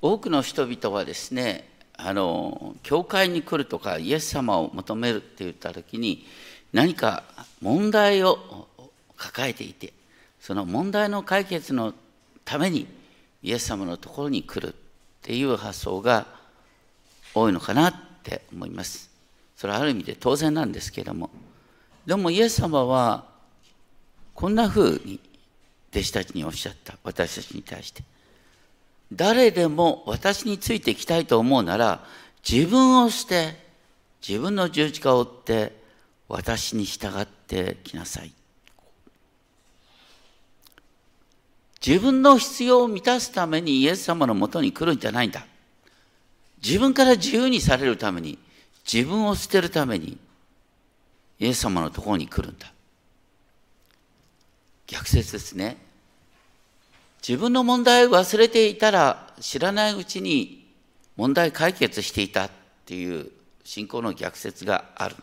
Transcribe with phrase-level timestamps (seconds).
[0.00, 6.24] 多くの人々はですねあの教会に来るとかイエス様を求めるって言った時に
[6.72, 7.24] 何か
[7.60, 8.68] 問題を
[9.16, 9.92] 抱えていて
[10.40, 11.92] その問題の解決の
[12.44, 12.86] ために
[13.42, 14.76] イエス様のところに来るっ
[15.22, 16.26] ていう発想が
[17.34, 19.10] 多いのかなって思います。
[19.56, 21.30] それはある意味で当然なんですけれども。
[22.06, 23.26] でもイエス様は
[24.34, 25.20] こんなふうに
[25.90, 26.96] 弟子たちにおっしゃった。
[27.02, 28.02] 私たちに対して。
[29.12, 32.04] 誰でも私についていきたいと思うなら
[32.48, 33.56] 自分を捨て
[34.26, 35.82] 自分の十字架を追って
[36.28, 38.32] 私に従ってきなさい
[41.84, 45.46] 自分の必要を満たすためにイエス様のもとに来るんじゃないんだ。
[46.62, 48.38] 自分から自由にされるために、
[48.90, 50.18] 自分を捨てるために、
[51.38, 52.72] イエス様のところに来るんだ。
[54.86, 55.76] 逆説ですね。
[57.26, 60.66] 自分の問題を忘れていたら、知らないうちに
[61.16, 62.50] 問題解決していたっ
[62.84, 63.30] ていう
[63.64, 65.16] 信仰の逆説がある。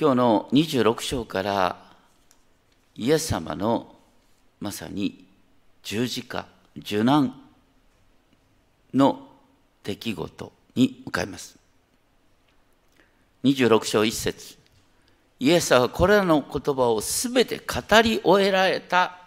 [0.00, 1.76] 今日の26章から
[2.94, 3.96] イエス様の
[4.60, 5.24] まさに
[5.82, 7.34] 十字架、受難
[8.94, 9.26] の
[9.82, 11.58] 出来事に向かいます。
[13.44, 14.57] 26章1節
[15.40, 19.18] イエスはこれらの言葉をすべて語り終えられた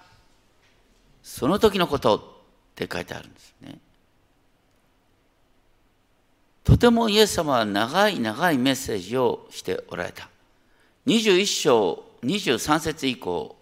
[1.24, 2.22] その時のことっ
[2.76, 3.78] て書いてあるんですね。
[6.64, 10.30] とてもイエス様は長い長いメッセージをしておられた。
[11.08, 13.56] 21章23節以降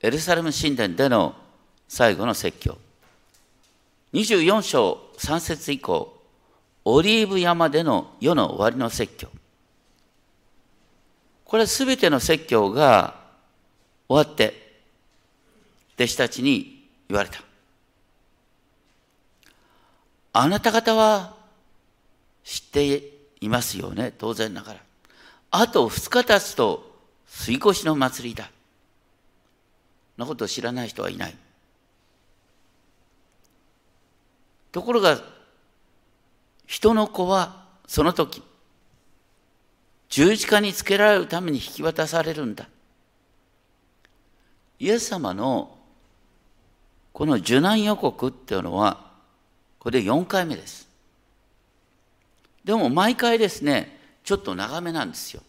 [0.00, 1.34] エルサレム神殿での
[1.88, 2.76] 最後の説教。
[4.12, 6.16] 24章3節以降、
[6.84, 9.28] オリーブ山での世の終わりの説教。
[11.54, 13.14] これすべての説教が
[14.08, 14.80] 終わって、
[15.94, 17.44] 弟子たちに言われた。
[20.32, 21.36] あなた方は
[22.42, 23.02] 知って
[23.40, 24.80] いますよね、当然ながら。
[25.52, 26.92] あと2日経つと、
[27.24, 28.50] 水越しの祭りだ。
[30.18, 31.36] のことを知らない人はいない。
[34.72, 35.22] ところが、
[36.66, 38.42] 人の子はその時、
[40.14, 42.68] 十字架につけられるために引き渡されるんだ。
[44.78, 45.76] イエス様の
[47.12, 49.10] この受難予告っていうのは、
[49.80, 50.88] これで4回目です。
[52.62, 55.42] でも毎回ですね、ちょっと長めなんですよ。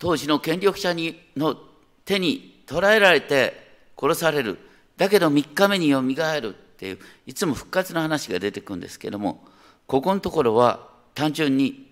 [0.00, 1.56] 当時の権力者にの
[2.04, 3.54] 手に捕らえられて
[3.96, 4.58] 殺される。
[4.96, 9.46] だけど3日目によみがえるっていう、いつも復活の話が出てくるんですけども、
[9.86, 11.87] ここのところは単純に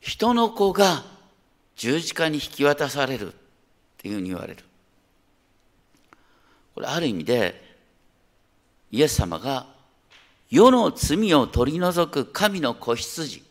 [0.00, 1.04] 人の子が
[1.76, 3.36] 十字架に引き渡されるっ
[3.98, 4.64] ていうふうに言われる。
[6.74, 7.60] これある意味で
[8.90, 9.66] イエス様が
[10.50, 13.42] 世の罪を取り除く神の子羊、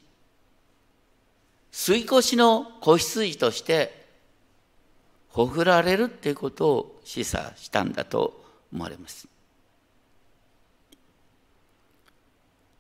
[1.71, 4.07] 吸い越しの子羊として
[5.29, 8.43] ほふられるっていうことを示唆したんだと
[8.73, 9.27] 思われます。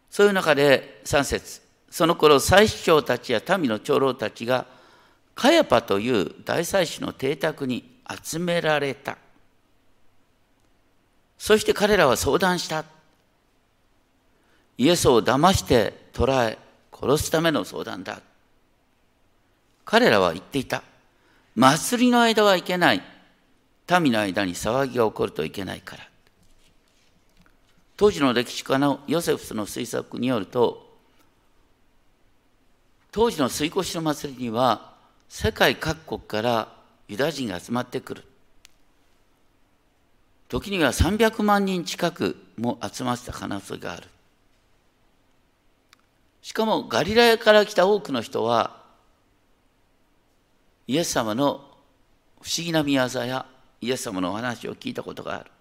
[0.09, 4.65] そういう中で3節その頃祭司長たちや民の長老たちが
[5.35, 9.17] カヤパという大祭司の邸宅に集められた。
[11.37, 12.83] そして彼らは相談した。
[14.77, 16.57] イエスを騙して捕らえ
[16.91, 18.21] 殺すための相談だ。
[19.85, 20.83] 彼らは言っていた。
[21.55, 23.01] 祭りの間はいけない。
[24.01, 26.07] 民の間に騒ぎが起こるといけないから。
[27.95, 30.86] 当時の歴史家のヨセフスの推測によると、
[33.11, 34.93] 当時の水越の祭りには
[35.29, 36.73] 世界各国から
[37.07, 38.23] ユダヤ人が集まってくる。
[40.49, 44.07] 時には300万人近くも集まった可能性がある。
[46.41, 48.81] しかもガリラヤから来た多くの人は
[50.87, 51.65] イエス様の
[52.41, 53.45] 不思議な見業や
[53.81, 55.51] イエス様のお話を聞いたことがある。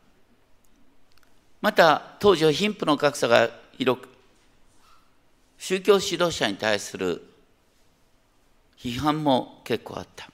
[1.60, 4.09] また当時は貧富の格差が広く
[5.59, 7.22] 宗教指導者に対する
[8.78, 10.30] 批判も結構あった。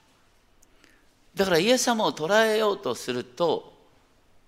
[1.35, 3.73] だからイエス様を捉えようとすると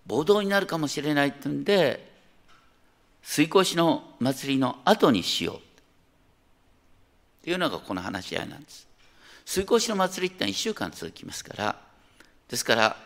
[0.07, 2.13] 暴動になるかもしれないってんで
[3.23, 5.57] 水越の祭りの後にしよう。
[5.57, 5.61] っ
[7.45, 8.87] ていうのがこの話し合いなんです。
[9.45, 11.77] 水越の祭りってのは1週間続きますから
[12.49, 12.97] ですから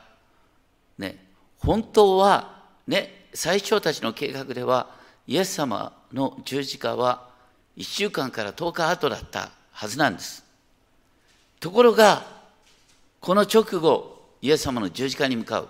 [0.96, 1.18] ね
[1.58, 4.90] 本当はね最初たちの計画では
[5.26, 7.28] イエス様の十字架は
[7.76, 10.47] 1週間から10日後だったはずなんです。
[11.60, 12.24] ところが
[13.20, 15.68] この直後イエス様の十字架に向かう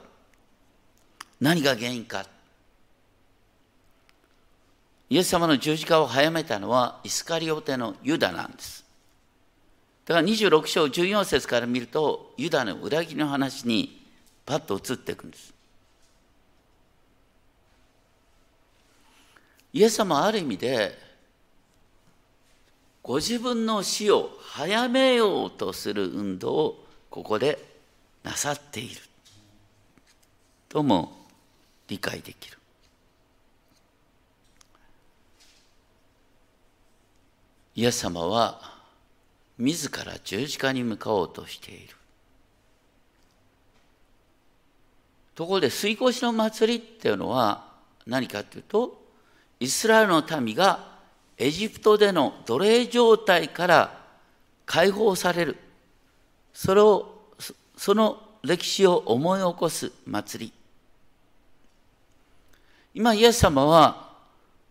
[1.41, 2.27] 何が原因か。
[5.11, 8.85] イエス様の十字架を早めたのはイスカリオテのユダなんです。
[10.05, 14.05] だから26章14節から見るとユダの裏切りの話に
[14.45, 15.55] パッと移っていくんです。
[19.73, 21.08] イエス様はある意味で
[23.09, 27.59] ご自分の死を早めようとする運動をここで
[28.23, 29.01] なさっている
[30.69, 31.27] とも
[31.89, 32.59] 理解できる。
[37.77, 38.61] イエス様は
[39.57, 41.97] 自ら十字架に向かおうとしている。
[45.35, 47.73] ところで水越しの祭りっていうのは
[48.07, 49.01] 何かというと
[49.61, 50.98] イスラエルの民が
[51.39, 53.99] エジプトでの奴隷状態から
[54.67, 55.57] 解放される。
[56.53, 57.15] それを
[57.77, 60.53] その歴史を思い起こす祭り。
[62.95, 64.09] 今イエス様は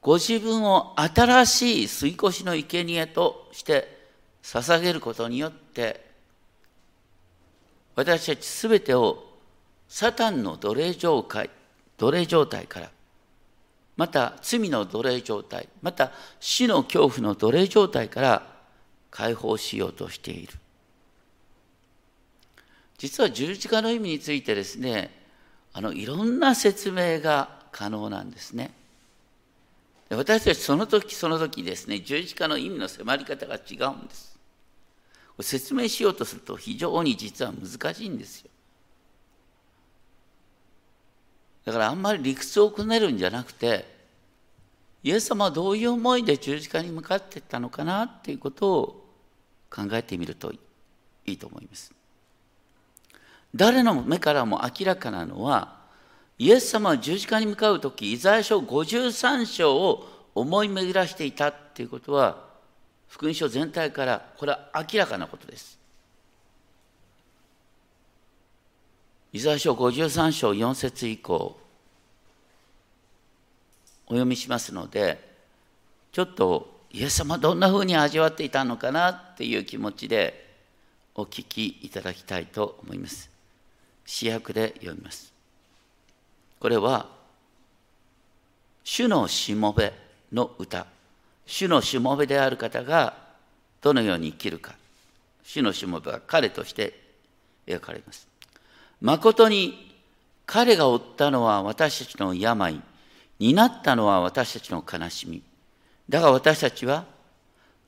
[0.01, 3.97] ご自分を新しい水越しの生贄として
[4.43, 6.05] 捧げることによって
[7.95, 9.23] 私たちすべてを
[9.87, 11.49] サタンの奴隷状態
[11.97, 12.91] 奴隷状態から
[13.97, 18.43] また罪の奴隷状態また死の恐怖の奴隷状態から
[19.11, 20.53] 解放しようとしている
[22.97, 25.11] 実は十字架の意味についてですね
[25.73, 28.71] あのいろんな説明が可能なんですね。
[30.09, 34.35] 私たちその時その時ですね十字架の意味の迫り方が違うんです。
[35.41, 38.49] 説明しようとすると非常に実は難しいんですよ。
[41.67, 43.83] だからあんまり理屈をくねるんじゃなくて
[45.03, 49.05] イエス様はどういう思いで十字架に向かっていったのかなっていうことを
[49.69, 50.59] 考えてみるとい
[51.25, 51.93] いと思います。
[53.53, 55.75] 誰の目からも明らかなのは
[56.39, 62.45] イエス様は十字架に向かう時イザヤ書53章を思い巡らしていたっていうことは
[63.09, 65.76] 福音書全体からこれは明らかなことです。
[69.33, 71.57] イザヤ書53章4節以降
[74.07, 75.27] お読みしますので
[76.11, 80.47] ちょっとイエス様どんなふうに味わっていたのかなっていう気持ちで
[81.15, 83.29] お聞きいただきたいと思います。
[84.05, 85.33] 主役で読みます。
[86.59, 87.07] これは、
[88.83, 89.93] 主のしもべ
[90.31, 90.87] の歌。
[91.45, 93.15] 主のしもべである方が
[93.81, 94.75] どのように生きるか。
[95.43, 96.99] 主のしもべは彼として
[97.65, 98.27] 描かれます。
[99.01, 99.95] 誠に
[100.45, 102.81] 彼が負ったのは私たちの病、
[103.39, 105.43] 担ったのは私たちの悲しみ。
[106.09, 107.05] だが私たちは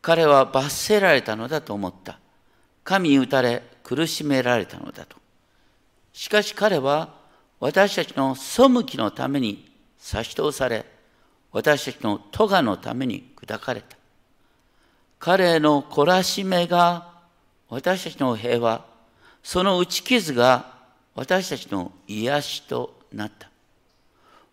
[0.01, 2.19] 彼は罰せられたのだと思った。
[2.83, 5.17] 神に打たれ苦しめられたのだと。
[6.13, 7.09] しかし彼は
[7.59, 10.85] 私たちの背きのために差し通され、
[11.51, 13.97] 私たちの咎のために砕かれた。
[15.17, 17.09] 彼の懲らしめが
[17.69, 18.85] 私たちの平和、
[19.43, 20.78] その打ち傷が
[21.15, 23.49] 私たちの癒しとなった。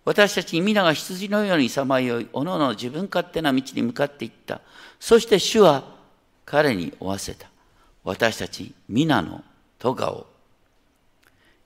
[0.04, 4.60] 私たち皆が羊のようにさまよい、おのの自分勝手な道に向かっていった。
[5.00, 5.84] そして主は
[6.44, 7.48] 彼に負わせた。
[8.04, 9.42] 私たち皆の
[9.78, 10.26] 咎を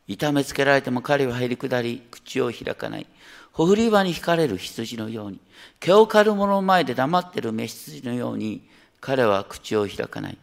[0.08, 3.06] 痛めつけられても彼はへり下り、口を開かない。
[3.52, 5.38] ほふり場に引かれる羊のように、
[5.78, 8.66] 毛を刈る者の前で黙ってる雌羊のように、
[9.00, 10.38] 彼は口を開かない。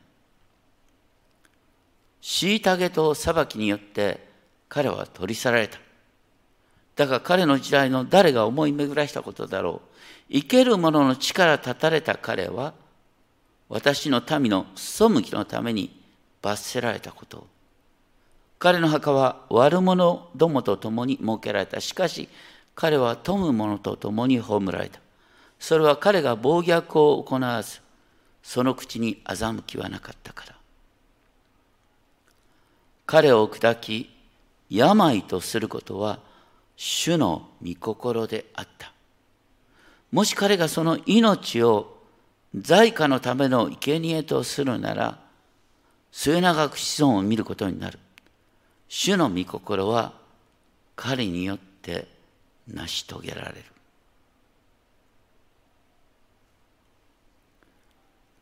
[2.21, 4.26] 虐げと裁きによって
[4.69, 5.79] 彼は取り去られた。
[6.95, 9.81] だが彼の時代の誰が思い巡らしたことだろ
[10.29, 10.33] う。
[10.33, 12.73] 生ける者の力立たれた彼は、
[13.69, 16.01] 私の民の背きのために
[16.41, 17.45] 罰せられたこと
[18.59, 21.79] 彼の墓は悪者どもと共に設けられた。
[21.79, 22.27] しかし、
[22.73, 24.99] 彼は富む者と共に葬られた。
[25.59, 27.81] それは彼が暴虐を行わず、
[28.41, 30.55] その口に欺きはなかったから。
[33.05, 34.09] 彼を砕き、
[34.69, 36.19] 病とすることは、
[36.75, 38.93] 主の御心であった。
[40.11, 41.97] もし彼がその命を
[42.55, 45.19] 在家のための生贄とするなら、
[46.11, 47.99] 末永く子孫を見ることになる。
[48.87, 50.13] 主の御心は
[50.95, 52.07] 彼によって
[52.67, 53.63] 成し遂げられる。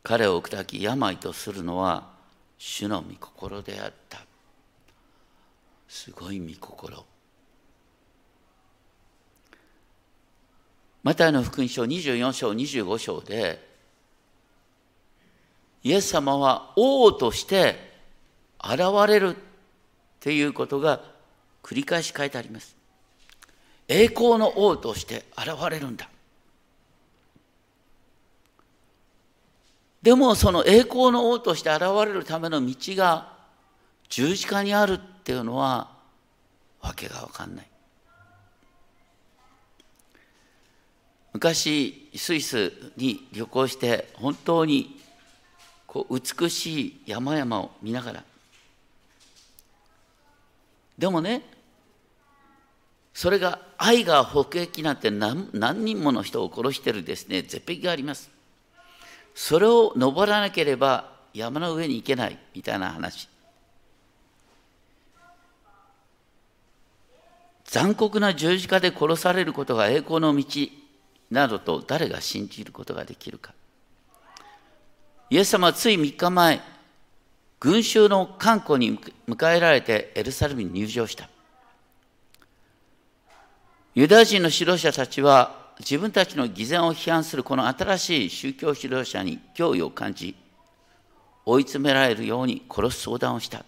[0.02, 2.08] 彼を砕き病とするのは
[2.58, 4.25] 主の御心であった。
[5.88, 7.04] すごい御心。
[11.02, 13.64] マタイの福音書24章25章で
[15.84, 17.76] イエス様は王として
[18.60, 19.38] 現れるっ
[20.18, 21.00] ていうことが
[21.62, 22.76] 繰り返し書いてあります。
[23.88, 26.08] 栄光の王として現れるんだ
[30.02, 33.32] でもその栄光の王として現れるための道が
[34.08, 35.90] 十字架にあるっていうのは
[36.80, 37.66] わけが分かんない。
[41.32, 45.00] 昔スイスに旅行して本当に
[45.88, 48.24] こう美しい山々を見ながら。
[50.96, 51.42] でもね
[53.12, 58.30] それが愛が北壁なんて何何人もの人を殺してるですね絶壁があります。
[59.34, 63.28] それを登らなければ山の上に行けないみたいな話。
[67.76, 70.46] 残酷な十字架で殺されることが栄光の道
[71.30, 73.52] などと誰が信じることができるか。
[75.28, 76.62] イエス様はつい3日前
[77.60, 81.28] 群衆の観光に迎えられてエルサレムに入場した。
[83.94, 90.34] ユダヤ人の指導者たちは自分たちの偽善を批判するこの新しい宗教指導者に脅威を感じ
[91.44, 93.66] 追い詰められるように殺す相談をした。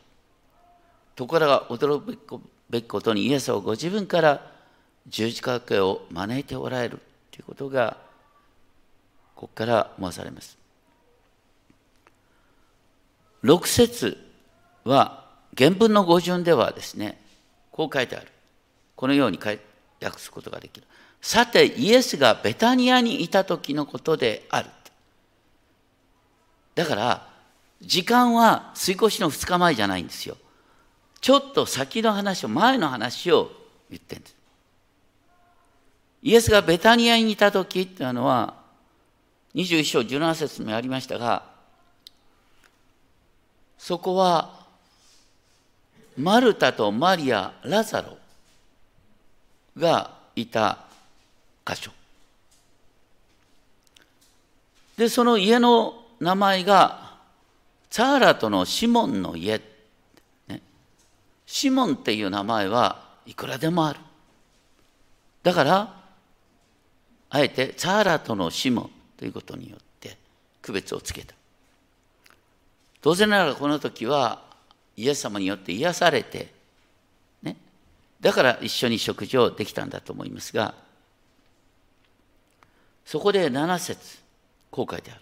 [1.15, 4.51] ところが驚くべきことにイエスはご自分から
[5.07, 7.97] 十字架刑を招いておられるということが
[9.35, 10.59] ここから思わされます。
[13.45, 14.19] 6節
[14.85, 15.25] は
[15.57, 17.21] 原文の語順ではですね
[17.71, 18.29] こう書いてある。
[18.97, 19.61] このように訳
[20.19, 20.87] すことができる。
[21.21, 24.69] さてイエスがベタニアにいた時のことである。
[26.75, 27.29] だから
[27.81, 30.37] 時間は水越の2日前じゃないんですよ。
[31.21, 33.51] ちょっと先の話を前の話を
[33.91, 34.37] 言ってるんです。
[36.23, 38.55] イエスがベタニアにいた時っていうのは
[39.55, 41.45] 21章17節にもありましたが
[43.79, 44.59] そこは
[46.17, 48.19] マルタとマリアラザロ
[49.77, 50.79] がいた
[51.65, 51.93] 箇所。
[54.97, 57.17] でその家の名前が
[57.89, 59.61] チャーラトのシモンの家、
[61.49, 64.00] シモンっていう名前はいくらでもある。
[65.43, 65.95] だから
[67.31, 70.19] あえてチャーラトのシモンということによって
[70.61, 71.35] 区別をつけた。
[73.00, 74.43] 当然ながらこの時は
[74.95, 76.52] イエス様によって癒されて、
[77.43, 77.57] ね、
[78.21, 80.75] だから一緒に食事をできたんだと思いますが
[83.07, 84.19] そこで7節
[84.71, 85.21] こう書いてある。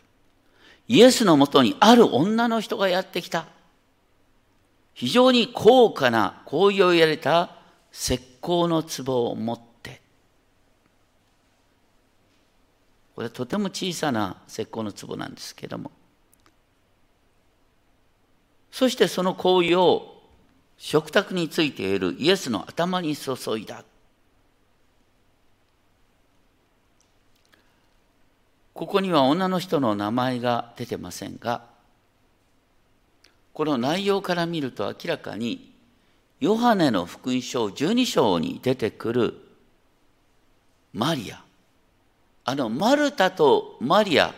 [0.88, 3.46] イエスのもとにある女の人がやってきた。
[4.96, 7.50] 非常に高価な香油を入れた
[7.92, 10.00] 石膏の壺を持って
[13.14, 15.92] これはとても小さな石膏の壺なんですけども
[18.70, 20.16] そしてその行為を
[20.78, 23.84] 食卓についているイエスの頭に注いだ。
[28.74, 31.75] ここには女の人の名前が出てませんが、
[33.56, 35.72] この内容から見ると明らかに、
[36.40, 39.32] ヨハネの福音書12章に出てくる
[40.92, 41.42] マリア、
[42.44, 44.34] あのマルタとマリア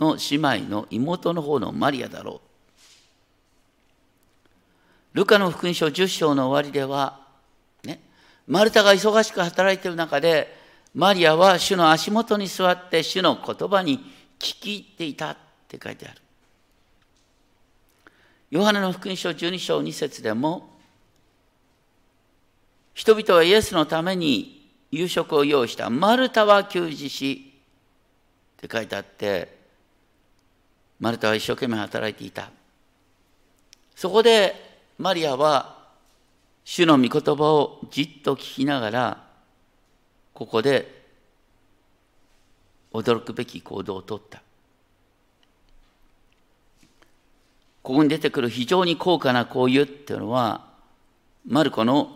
[0.00, 2.40] の姉妹の妹の方のマリアだろ
[5.12, 5.18] う。
[5.18, 7.20] ルカの福音書10章の終わりでは、
[7.84, 8.00] ね、
[8.46, 10.50] マルタが忙しく働いている中で、
[10.94, 13.98] マリアは主の足元に座って主の言葉に
[14.38, 15.36] 聞き入っていたっ
[15.68, 16.22] て書いてある。
[18.50, 20.68] ヨハネの福音書12章2節でも、
[22.94, 25.90] 人々はイエスのために夕食を用意した。
[25.90, 27.52] マルタは給仕し、
[28.58, 29.56] って書いてあって、
[30.98, 32.50] マルタは一生懸命働いていた。
[33.96, 34.54] そこで
[34.98, 35.76] マリアは
[36.64, 39.26] 主の御言葉をじっと聞きながら
[40.34, 41.04] ここで
[42.92, 44.42] 驚くべき行動をとった
[47.86, 50.66] ここに出てくる非常に高価な香油っていうのは
[51.46, 52.10] マルコの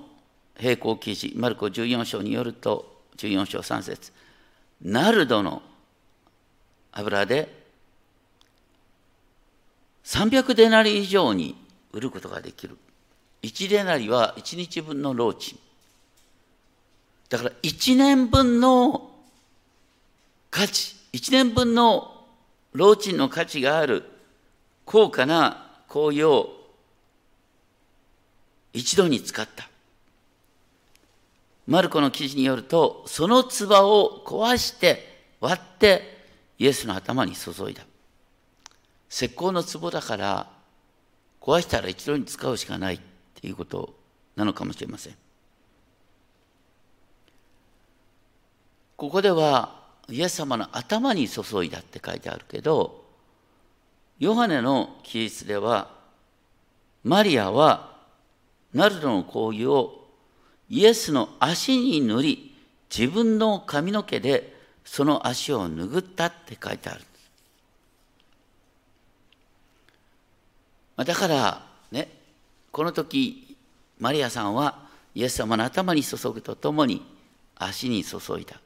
[0.60, 4.10] 並行記事マルコ14章によると14章3節
[4.82, 5.62] ナルドの
[6.90, 7.56] 油で
[10.04, 11.54] 300デナリ以上に
[11.92, 12.76] 売ることができる。
[13.44, 15.56] 1デナリは1日分の労賃。
[17.28, 19.08] だから1年分の
[20.50, 22.24] 価値、1年分の
[22.72, 24.09] 労賃の価値がある
[24.90, 26.50] 高価な香油を
[28.72, 29.68] 一度に使った。
[31.68, 36.24] マルコの記事によると、その唾を壊して割って
[36.58, 37.84] イエスの頭に注いだ。
[39.08, 40.50] 石膏の壺だから
[41.40, 43.00] 壊したら一度に使うしかないっ
[43.40, 43.94] ていうこと
[44.34, 45.14] なのかもしれません。
[48.96, 52.99] ここではイエス様の頭に注いだって書いてあるけど
[54.20, 55.90] ヨハネの記述では
[57.02, 57.96] マリアは
[58.74, 60.06] ナルドの香油を
[60.68, 62.54] イエスの足に塗り
[62.94, 67.04] 自分の髪の毛でその足を拭ったって書いてある。
[71.04, 72.08] だからね
[72.70, 73.56] この時
[73.98, 77.02] マリアさんはイエス様の頭に注ぐとともに
[77.56, 78.60] 足に注いだ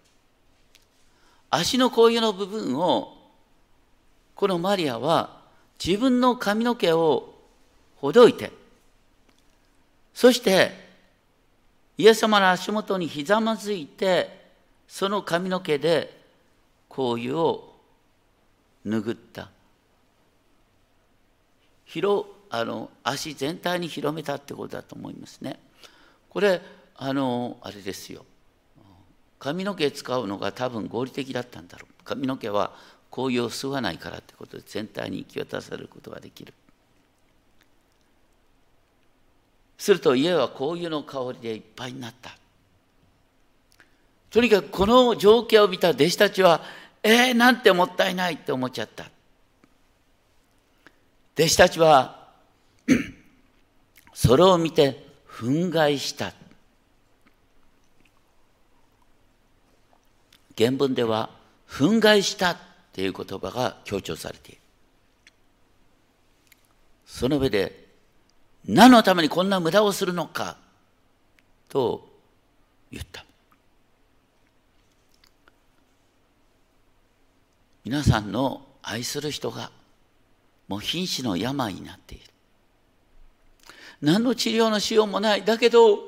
[1.49, 3.17] 足の香油の部分を
[4.35, 5.44] このマリアは
[5.83, 7.35] 自分の髪の毛を
[7.97, 8.53] ほどいて
[10.13, 10.73] そして
[11.97, 14.45] イエス様の足元にひざまずいて
[14.89, 16.19] その髪の毛で
[16.89, 17.75] 香油を
[18.87, 19.49] 拭った。
[21.87, 25.59] 広あの足全体に広めたってことだと思いますね。
[26.29, 26.61] これ
[26.97, 28.25] あのあれですよ。
[29.39, 32.05] 髪の毛使うのが多分合理的だったんだろう。
[32.05, 32.75] 髪の毛は
[33.15, 36.53] 香油を吸わないからってことで全体に行き渡されることができる。
[39.79, 42.37] すると家は香油の香りでいっぱいになった。
[44.31, 46.63] とにかくこの情景を見た弟子たちは
[47.05, 49.05] えー、なんてもったいないって思っちゃった。
[51.39, 52.31] 弟子たちは
[54.13, 56.33] それを見て憤慨した。
[60.59, 61.31] 原文では
[61.69, 64.61] 憤慨したっていう言葉が強調されている。
[67.05, 67.89] その上で
[68.67, 70.57] 何のためにこんな無駄をするのか
[71.69, 72.09] と
[72.93, 73.25] 言った。
[77.85, 79.73] 皆さんの愛する人が
[80.69, 82.25] もう瀕死の病になっている。
[84.03, 85.45] 何の治療のしようもない。
[85.45, 85.99] だけど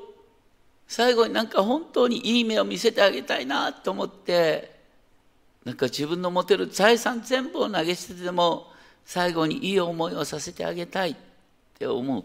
[0.87, 4.76] 最後になんか本当にいい目を見せてあげたいなと思って
[5.67, 8.71] なんか自分の持てる財産全部を投げ捨てても
[9.03, 11.15] 最後にいい思いをさせてあげたいっ
[11.77, 12.23] て思う。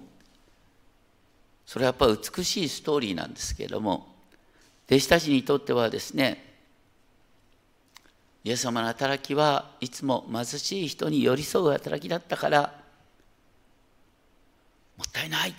[1.66, 4.06] それはやっぱ美しいストーリーなんですけれども
[4.86, 6.54] 弟子たちにとってはですね
[8.44, 12.80] イエス様の働きはいつも貧しい人に寄り添う働きだったから
[14.96, 15.54] もったいない。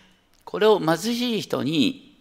[0.45, 2.15] これを貧しい人に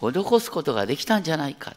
[0.00, 1.74] 施すことができたんじゃないか。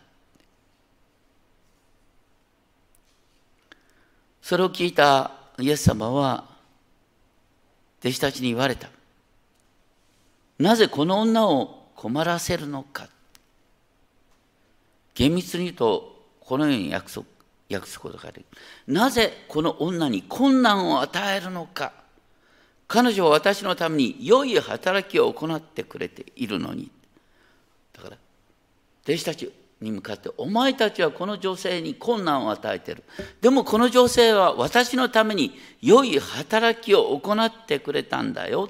[4.41, 6.45] それを聞いたイエス様は
[7.99, 8.89] 弟子たちに言われた。
[10.57, 13.07] なぜこの女を困らせるのか。
[15.13, 17.25] 厳密に言うとこのように約束
[17.71, 18.45] 訳すことができ
[18.87, 18.93] る。
[18.93, 21.93] なぜこの女に困難を与えるのか。
[22.87, 26.89] 彼女は私のために良い働きを行ってくれているのに。
[27.93, 28.17] だから
[29.03, 33.03] 弟子たちに向かってお前たちはこの女性に困難を与えている。
[33.41, 38.69] でもこの女性は私のために良い働きを行ってくれたんだよ。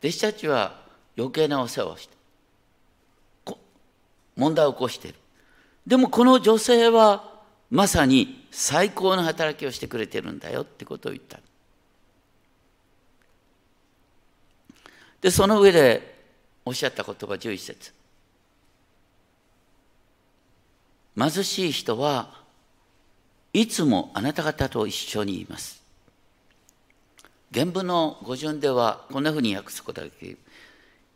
[0.00, 0.82] 弟子たちは
[1.16, 2.16] 余計なお世話をして
[4.36, 5.18] 問題を起こしている。
[5.86, 7.32] でもこの女性は
[7.70, 11.40] まさに最高の働きをしてくれてるんだよってことを言った。
[15.22, 16.20] でその上で
[16.64, 18.01] おっしゃった言葉11節。
[21.16, 22.30] 貧しい人は
[23.52, 25.82] いつもあなた方と一緒にいます。
[27.52, 30.38] 原文の語順ではこんなふうに訳すことができる。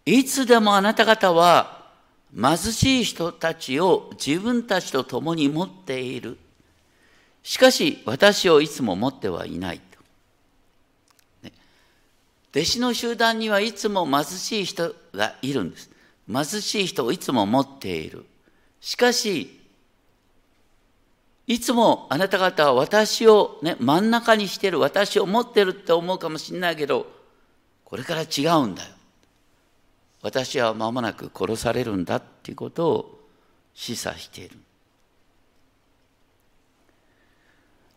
[0.05, 1.87] いつでもあなた方は
[2.35, 6.39] 貧しい人たちを自分たちと共に持っている。
[7.43, 9.81] しかし私をいつも持ってはいない。
[12.57, 15.91] 弟子の集団にはいつも貧しい人がいるんです。
[16.27, 18.25] 貧しい人をいつも持っている。
[18.81, 19.61] しかし、
[21.47, 27.07] いつもあなた方は私を、ね、真ん中にしてる、私を持ってるって思うかもしれないけど、
[27.85, 28.91] これから違うんだよ。
[30.23, 33.21] 私は間もなく殺されるんだっていうことを
[33.75, 34.59] 示唆している。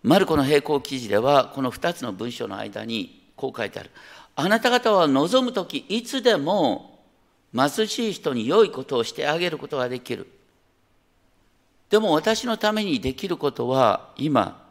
[0.03, 3.89] マルコの並行記事では、この2つの文章の間にこう書いてある。
[4.35, 6.99] あなた方は望む時いつでも
[7.53, 10.27] 貧しい人に良いことをしてあげることができる。
[11.89, 14.63] でも私のためにできることは今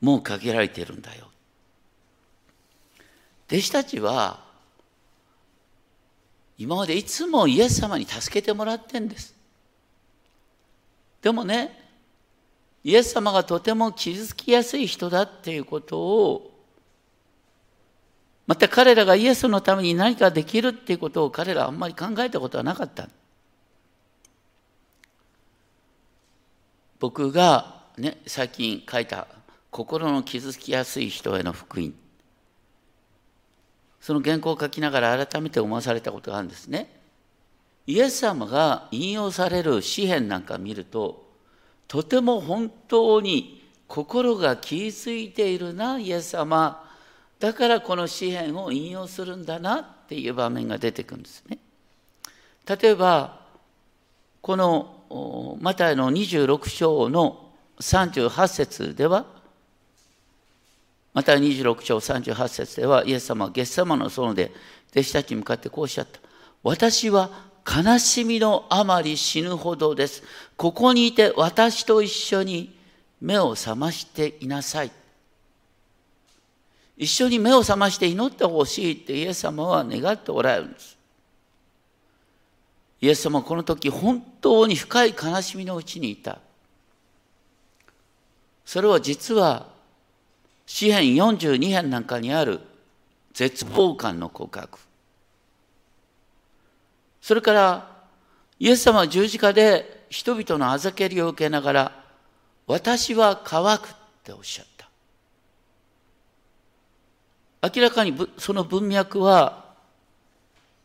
[0.00, 1.28] もう限られてるんだよ。
[3.48, 4.42] 弟子たちは
[6.58, 9.34] 今までいつもイエス様に助けてもらってんです。
[11.22, 11.80] でもね、
[12.82, 16.54] イエス様がとても傷つきやすい人だっていうことを
[18.46, 23.08] また彼らがイエスのために何かできるっていうことを彼らはあんまり考えたことはなかった。
[26.98, 29.26] 僕がね最近書いた
[29.70, 31.92] 心の傷つきやすい人への福音。
[34.00, 36.94] その原稿を書きながら改めて思わされたことがあるんですね。
[37.86, 41.24] イエス様が引用される詩篇なんか見ると
[41.88, 46.82] とても本当に心が傷ついているなイエス様。
[47.38, 51.58] だからこの詩篇を引用するんだなっていう場面が出てくるんですね。
[52.66, 53.40] 例えば
[54.40, 54.93] この
[55.60, 59.26] マタイの26章の38節では
[61.12, 64.52] また26章38節ではイエス様はゲッサマの園で
[64.90, 66.20] 弟子たちに向かってこうおっしゃった
[66.62, 67.30] 私は
[67.66, 70.22] 悲しみのあまり死ぬほどです。
[70.56, 72.76] ここにいて私と一緒に
[73.20, 74.90] 目を覚ましていなさい。
[76.96, 80.96] 一緒に目を覚まして祈ってほしいってイエス様は願っておられるんです。
[83.00, 86.38] イエス様はこの時本当に深い悲しみのうちにいた。
[88.64, 89.68] それは実は
[90.66, 92.60] 詩編42編なんかにある
[93.34, 94.78] 絶望感の告白。
[97.20, 97.94] それから
[98.58, 102.04] イエス様は十字架で人々のあざけりを受けながら
[102.66, 104.88] 私は乾くっておっしゃった
[107.74, 109.63] 明らかにその文脈は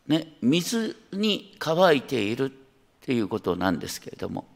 [0.06, 2.54] ね水に乾いているっ
[3.00, 4.46] ていうことなんですけれども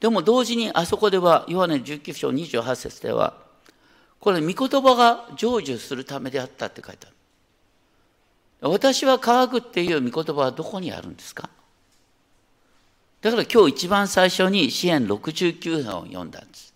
[0.00, 3.34] でも同時にあそこではヨハネ19章28節では
[4.20, 11.50] これ御言葉が成就するためであったって書いてある私は乾くっていう御言葉はどこにあるんですか？
[13.20, 16.72] だから今日一番最初に詩篇69編を読んだんです。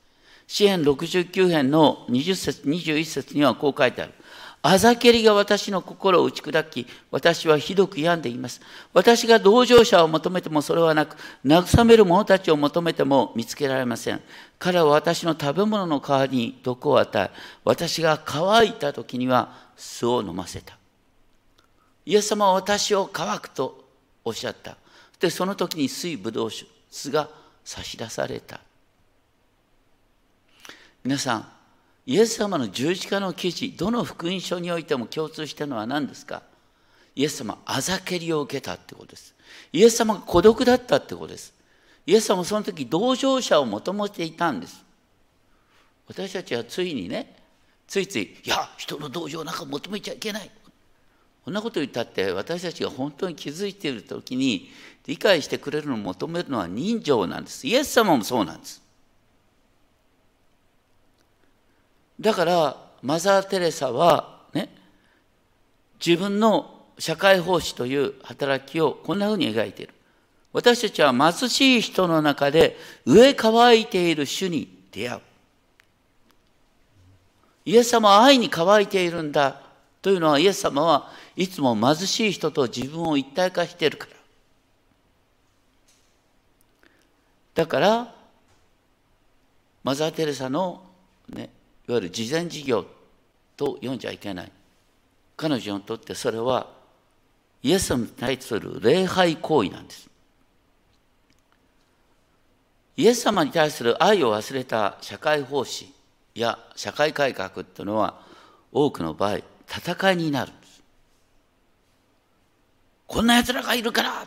[0.46, 4.12] 詩篇69編の20節21節にはこう書いてある。
[4.61, 8.61] あざけりが私の心を打ち砕き、私はひどく病んでいます。
[8.92, 14.21] 私が同情者を求めてもそれはなく、慰める者たちを求めても見つけられません。
[14.59, 20.77] 彼は私の食べ物の代わりに毒を与え、私が乾いた時には酢を飲ませた。
[22.05, 23.85] イエス様は私を乾くと
[24.25, 24.77] おっしゃった。
[25.21, 27.29] で、その時に水ぶどう酒、酢が
[27.64, 28.61] 差し出された。
[31.05, 31.58] 皆さん、
[32.09, 36.42] イエス様の十字架の記事、どの福音書においても共通しているのは何ですか？
[37.14, 39.35] イエス様、あざけりを受けたってことです。
[39.75, 41.53] イエス様が孤独だったってことです。
[42.07, 44.83] イエス様はその時同情者を求めていたんです。
[46.07, 47.37] 私たちはついにね、
[47.87, 50.51] ついつい、いや、人の同情なんか求めちゃいけない。
[51.44, 54.71] こんなこと言ったって私たちが本当に気づいている時に
[55.07, 57.66] 理解してくれるのを求めるのは人情なんです。
[57.66, 58.81] イエス様もそうなんです。
[62.20, 64.68] だからマザー・テレサはね
[66.04, 69.94] 自分の社会奉仕という働きをこんなふうに描いている。
[70.52, 75.20] 私たちは貧しい人の中で上乾いている主に出会う。
[77.66, 79.61] イエス様は愛に乾いているんだ
[80.00, 84.12] というのはイエス様はいつも貧しい人と自分を一体化しているから。
[87.54, 88.14] だから
[89.85, 90.83] マザー・テレサの、
[91.28, 91.50] ね、
[91.88, 92.85] いわゆる慈善事業
[93.57, 94.53] と読んじゃいけない。
[95.37, 96.68] 彼女にとってそれは
[97.62, 100.09] イエス様に対する礼拝行為なんです。
[102.96, 105.92] イエス様に対する愛を忘れた社会奉仕
[106.35, 108.20] や社会改革っていうのは
[108.72, 110.83] 多くの場合戦いになるんです。
[113.07, 114.27] こんな奴らがいるから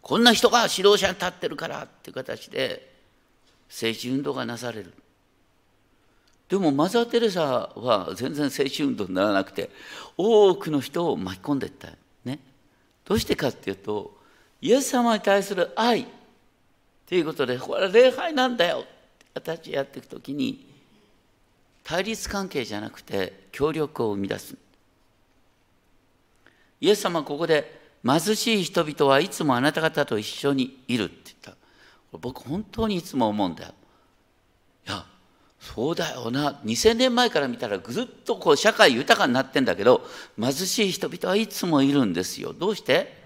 [0.00, 2.90] こんな人が指導者に立ってるからっていう形で
[3.68, 4.92] 政治運動がなされる。
[6.52, 9.70] でもマザー・テレサは全然政治運動にならなくて
[10.18, 11.88] 多くの人を巻き込んでいった
[12.26, 12.40] ね
[13.06, 14.14] どうしてかっていうと
[14.60, 16.06] イエス様に対する愛っ
[17.06, 18.88] ていうことでこれは礼拝なんだよって
[19.32, 20.66] 形でやっていくときに
[21.84, 24.54] 対立関係じゃなくて協力を生み出す
[26.82, 32.18] イエス様はここで貧しい人々はいつもあなた方と一緒にいるって言った。
[32.18, 33.74] 僕本当にいつも思うんだよ。
[34.86, 35.06] いや、
[35.62, 36.60] そうだよな。
[36.64, 40.04] 2000年前から見たらぐっとこう社会豊かになってんだけど、
[40.38, 42.52] 貧しい人々はいつもいるんですよ。
[42.52, 43.22] どうして？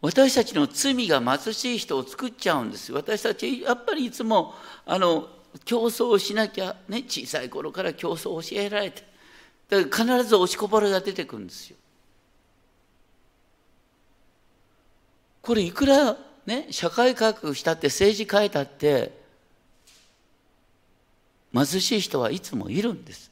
[0.00, 4.54] 私たちの罪が貧しい人を作っちゃうんです私たちやっぱりいつも
[4.86, 5.28] あの
[5.64, 9.02] 競争をしなきゃね小さい頃から競争を教えられて
[9.68, 11.76] だから必ず押しこぼれが出てくるんですよ。
[15.42, 19.17] これいくらね社会改革したって政治変えたって
[21.64, 23.30] 貧しい人はいつもいるんです。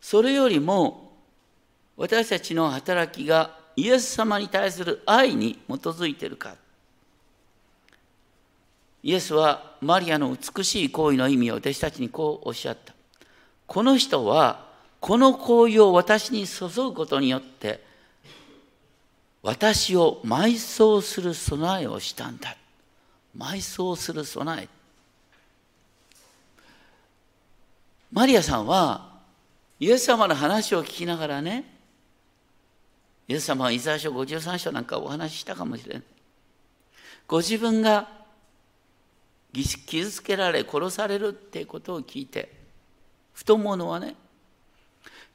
[0.00, 1.12] それよりも
[1.96, 6.56] 私たちの働きがイエス様に対する愛に基づいているか
[9.02, 12.94] イエスはマリアの美しい行為の意味を弟子たちにこうおっしゃった。
[13.66, 14.66] この人は
[15.00, 17.84] この行為を私に注ぐことによって
[19.42, 22.56] 私を埋葬する備えをしたんだ。
[23.36, 24.77] 埋葬する備え。
[28.10, 29.18] マリアさんは
[29.80, 31.64] イエス様の話を聞きながらね、
[33.28, 36.02] イエス様はイザヤ書53章なんかお話ししたかもしれない。
[37.26, 38.08] ご自分が
[39.52, 42.50] 傷つけられ殺されるっていうことを聞いて、
[43.34, 44.14] ふと思うのはね、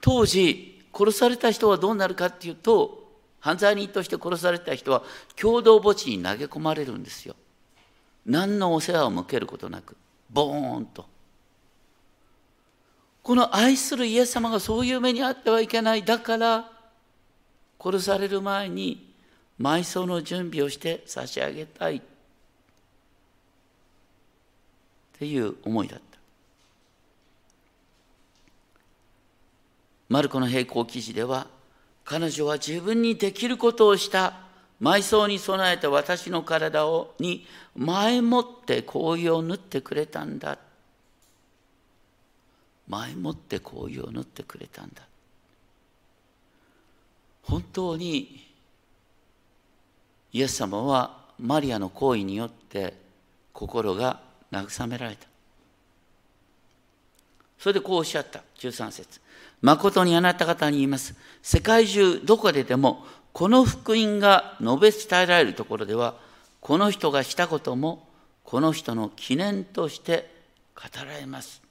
[0.01, 3.03] 当時殺された人はどうなるかっていうと、
[3.39, 5.03] 犯罪人として殺された人は
[5.35, 7.35] 共同墓地に投げ込まれるんですよ。
[8.25, 9.95] 何のお世話を向けることなく、
[10.31, 11.12] ボーンと。
[13.23, 16.03] この愛するイエス様がそういう目にあってはいけない。
[16.03, 16.69] だから、
[17.81, 19.13] 殺される前に
[19.59, 21.95] 埋葬の準備をして差し上げたい。
[21.97, 22.01] っ
[25.17, 26.17] ていう思いだった。
[30.09, 31.47] マルコの並行記事では、
[32.03, 34.33] 彼女は自分にできることをした
[34.81, 40.57] 埋葬に備えた私の体をに前もって紅葉を塗ってくれたんだ。
[42.87, 45.01] 前もって紅葉を塗ってくれたんだ。
[47.43, 48.45] 本当に
[50.31, 52.93] イエス様はマリアの行為によって
[53.53, 54.19] 心が
[54.51, 55.27] 慰められた。
[57.59, 59.21] それでこうおっしゃった、13節
[59.61, 61.15] 誠にあなた方に言います。
[61.41, 66.15] 世界中どこででもこの福音が述べ伝えられるところでは、
[66.59, 68.07] この人がしたことも
[68.43, 70.29] この人の記念として
[70.75, 71.62] 語られます。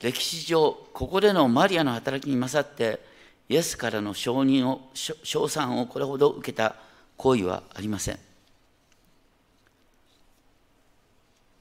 [0.00, 3.00] 歴史上、ここでのマリアの働きに勝って、
[3.48, 6.76] イエスからの承認を、称賛をこれほど受けた
[7.16, 8.18] 行為はありません。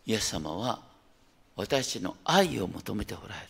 [0.06, 0.80] イエス様は
[1.58, 3.47] 私の愛を求めておられる。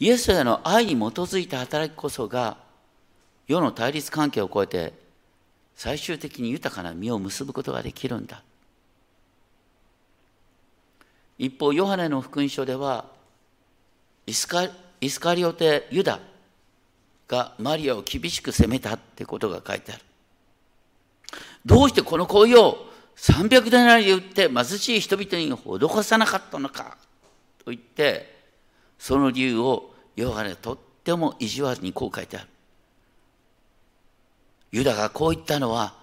[0.00, 2.56] イエスへの愛に基づいた働きこそが
[3.46, 4.92] 世の対立関係を超えて
[5.76, 8.42] 最終的に豊かな実を結ぶことができるんだ。
[11.38, 13.06] 一方、ヨハネの福音書では
[14.26, 14.68] イスカ
[15.00, 16.18] イスカリオテ・ユダ
[17.28, 20.02] がマリアを厳しく責めたってことが書いてある。
[21.64, 26.96] どうしてこの行為を300デナリで売って貧しい人々に施さなかったのか
[27.64, 28.36] と言って
[28.98, 32.48] その理由をヨハネとっても意地悪にこう書いてある。
[34.72, 35.94] ユダがこう言ったのは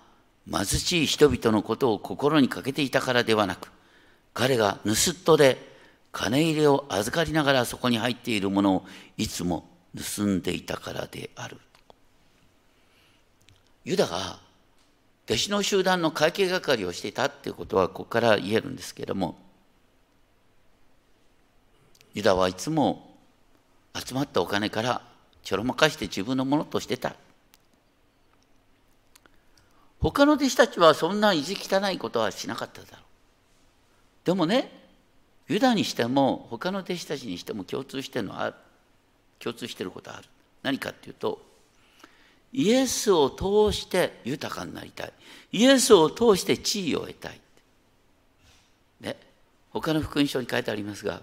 [0.50, 3.70] 貧しい人々のことを心にかけていたからではなく
[4.36, 5.58] 彼が盗っ人で
[6.12, 8.86] 金入れを預かりながらそこに入っているものを
[9.18, 9.68] いつも
[9.98, 11.58] 盗んでいたからである。
[13.86, 14.40] ユダが
[15.26, 19.38] 弟子の集団の会計係をしていたっていうことはここから言えるんですけれども
[22.14, 23.16] ユダはいつも
[23.94, 25.02] 集まったお金から
[25.44, 27.16] ちょろまかして自分のものとしてた。
[30.00, 33.05] 他の弟子たちはそんな意地汚いことはしなかっただろう。
[34.26, 34.70] でもね、
[35.48, 38.56] ユダにしても他の弟子たちにしても共通してるのはある。
[39.40, 40.24] 共通してることある。
[40.64, 41.42] 何かっていうと、
[42.52, 45.14] イエスを通して豊かになりたい。
[45.54, 47.40] イエスを通して地位を得たい。
[49.00, 49.16] ね。
[49.72, 51.22] 他の福音書に書いてありますが、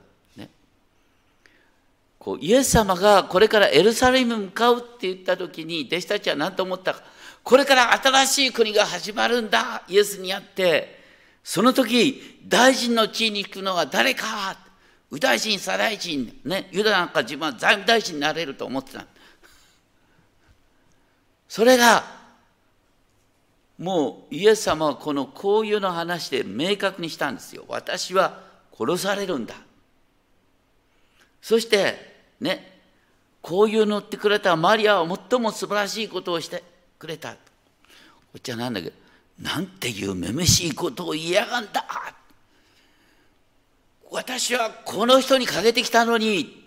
[2.23, 7.03] こうイエス様がこれからエルサレムに向かうって言った時に弟子たちは何と思ったか
[7.43, 11.02] これから新しい国が始まるんだイエスにあって
[11.45, 14.57] その時大臣の地位に行くのは誰か？
[15.11, 16.41] 右大臣左大臣。
[16.45, 19.05] ねユダなんか自分は財務大臣になれると思ってた。
[21.49, 22.05] それが
[23.79, 27.65] もうイエス様はこのこういうの話で明確にしたんですよ。
[27.69, 28.41] 私は
[28.73, 29.55] 殺されるんだ。
[31.43, 32.81] そしてね、
[33.43, 36.63] こういうのってくれたマリアは最も素晴らしいことをして
[36.99, 37.33] くれた。
[37.33, 37.39] こ
[38.39, 38.89] っちはなんだけ？
[38.89, 38.97] ど、
[39.43, 41.85] なんていうめめしいことを言いやがんだ。
[44.11, 46.63] 私はこの人にかけてきたのに、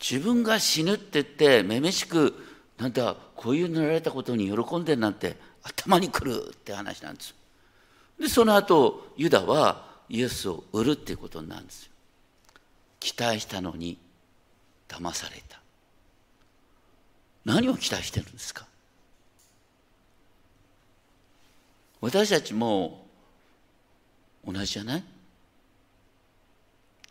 [0.00, 2.34] 自分が死ぬって言って、めめしく、
[2.78, 7.34] なんだ、こういう塗られたことに喜んでるなんて頭にくるって話なんです。
[8.18, 11.90] で、その後、ユダはイエスを売るっていうことになるんですよ。
[13.00, 13.98] 期待したのに
[14.88, 15.60] 騙された
[17.44, 18.66] 何を期待してるんですか？
[22.04, 23.06] 私たちも
[24.46, 25.04] 同じじゃない？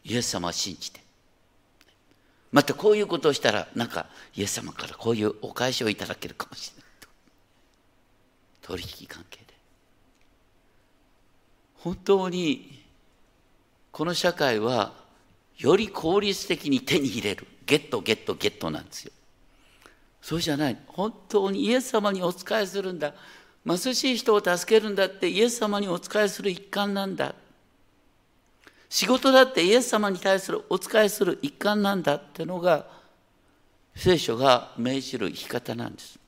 [0.03, 0.99] イエス様を信じて。
[2.51, 7.07] またこういうことをしたらなんかイエス様からこういうお返しをいただけるかもしれないと。
[8.61, 9.45] 取引関係で。
[11.77, 12.83] 本当に
[13.91, 14.93] この社会は
[15.57, 17.47] より効率的に手に入れる。
[17.65, 19.11] ゲットゲットゲットなんですよ。
[20.21, 20.77] そうじゃない。
[20.85, 23.15] 本当にイエス様にお仕えするんだ。
[23.65, 27.33] 貧しい人を助けるんだってイエス様にお仕えする一環なんだ。
[28.89, 32.85] 仕事だってイエス様に対するお仕えする一環なんだってのが
[33.95, 36.19] 聖書が命じる生き方なんです。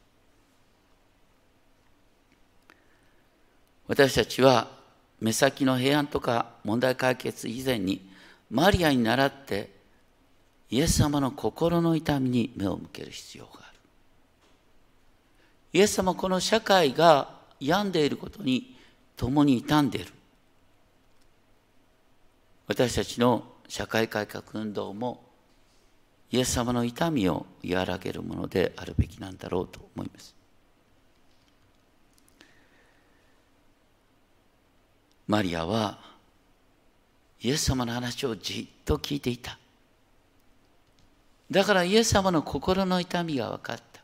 [3.88, 4.68] 私たちは
[5.20, 8.10] 目先の平安とか問題解決以前に
[8.50, 9.70] マリアに倣って
[10.70, 13.65] イエス様の心の痛みに目を向ける必要がある。
[15.76, 17.28] イエス様この社会が
[17.60, 18.78] 病んでいることに
[19.18, 20.14] 共に傷んでいる。
[22.66, 25.22] 私たちの社会改革運動も
[26.32, 30.34] イエス様の痛みを和らげるものであるべきなんだろうと思います。
[35.28, 36.00] マリアは
[37.42, 39.60] イエス様の話をじっと聞いていた。
[41.52, 43.95] だからイエス様の心の痛みが分かった。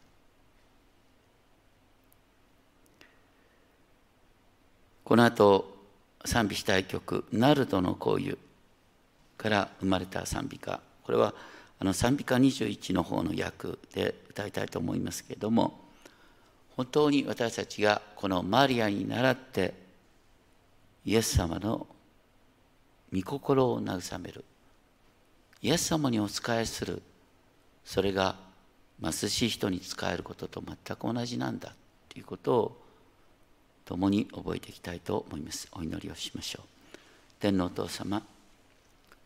[5.12, 5.76] この後
[6.24, 8.38] 賛美したい曲「ナルドの紅油」
[9.36, 10.80] から生まれた賛美歌。
[11.04, 11.34] これは
[11.80, 15.82] あの賛美歌21の方の訳で歌いたいと思いますけれども
[16.78, 19.74] 本当に私たちがこのマリアに倣って
[21.04, 21.86] イエス様の
[23.14, 24.46] 御心を慰める。
[25.62, 27.02] イエス様にお仕えする。
[27.84, 28.38] それが
[29.04, 31.76] 貧しい人に仕えることと全く同じなんだ
[32.08, 32.81] ということを
[33.92, 35.68] 共に覚えていきたいと思います。
[35.74, 36.98] お祈りをしましょう。
[37.42, 38.24] 天皇お父様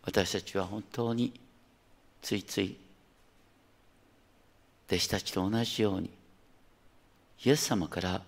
[0.03, 1.39] 私たちは本当に
[2.23, 2.75] ついつい
[4.87, 6.09] 弟子たちと同じように
[7.43, 8.23] イエス様から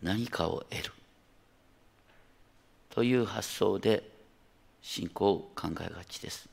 [0.00, 0.92] 何かを得る
[2.90, 4.08] という発想で
[4.80, 6.48] 信仰を考えがちです。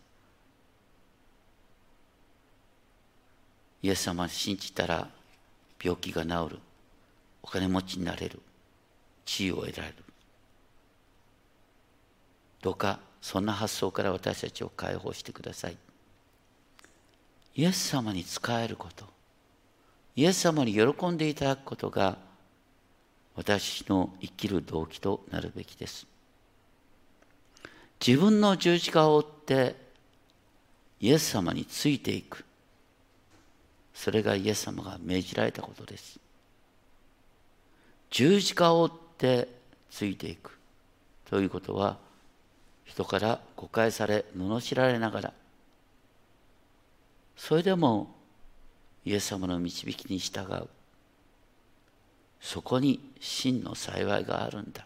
[3.84, 5.08] イエス様を信じたら
[5.80, 6.60] 病気が治る
[7.44, 8.40] お金持ちになれる
[9.26, 9.96] 地位を得られる。
[12.62, 15.78] どうかそんな発想から私たちを解放してください。
[17.56, 19.06] イエス様に仕えること
[20.16, 22.18] イエス様に喜んでいただくことが
[23.36, 26.06] 私の生きる動機となるべきです。
[28.06, 29.76] 自分の十字架を追って
[31.00, 32.46] イエス様についていく。
[33.94, 36.20] それがイエス様が命じられたことです。
[38.12, 38.92] 十字架を追っ
[39.24, 39.48] て
[39.90, 40.60] ついていく。
[41.30, 41.98] ということは
[42.84, 45.34] 人から誤解され罵られながら。
[47.38, 48.14] それでも
[49.06, 50.68] イエス様の導きに従う。
[52.42, 54.86] そこに真の幸いがあるんだ。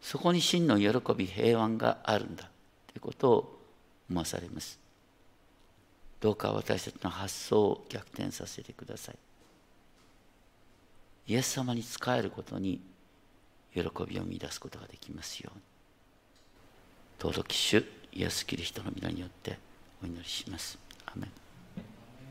[0.00, 2.44] そこに真の喜び平安があるんだ。
[2.86, 3.60] ということを
[4.08, 4.78] 思わされます。
[6.20, 9.27] どうか私たちの発想を逆転させてください。
[11.28, 12.80] イエス様に仕えることに
[13.74, 15.62] 喜びを見出すことができますように
[17.20, 19.58] 尊き主イエス・キリストの皆によって
[20.02, 20.78] お祈りします。
[21.04, 21.47] アメン